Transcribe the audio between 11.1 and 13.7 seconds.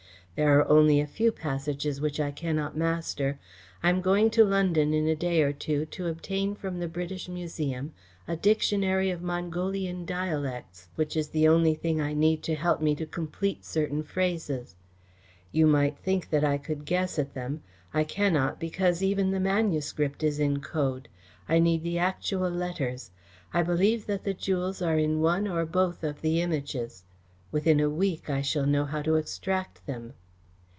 is the only thing I need to help me to complete